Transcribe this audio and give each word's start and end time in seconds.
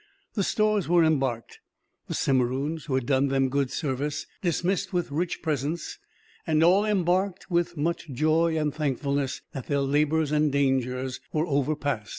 The 0.33 0.41
stores 0.41 0.89
were 0.89 1.03
embarked; 1.03 1.59
the 2.07 2.15
Simeroons, 2.15 2.85
who 2.85 2.95
had 2.95 3.05
done 3.05 3.27
them 3.27 3.49
good 3.49 3.69
service, 3.69 4.25
dismissed 4.41 4.91
with 4.91 5.11
rich 5.11 5.43
presents; 5.43 5.99
and 6.47 6.63
all 6.63 6.83
embarked, 6.85 7.51
with 7.51 7.77
much 7.77 8.09
joy 8.09 8.57
and 8.57 8.73
thankfulness 8.73 9.41
that 9.53 9.67
their 9.67 9.81
labors 9.81 10.31
and 10.31 10.51
dangers 10.51 11.19
were 11.31 11.45
overpast. 11.45 12.09